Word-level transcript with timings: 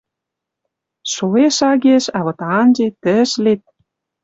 Шоэш-агеш, 1.11 2.05
а 2.17 2.19
вот 2.25 2.39
анжет, 2.59 2.93
тӹшлет 3.03 3.61